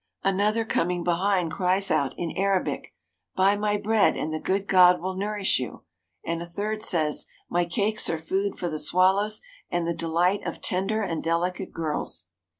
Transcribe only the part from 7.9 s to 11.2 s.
are food for the swallows and the delight of tender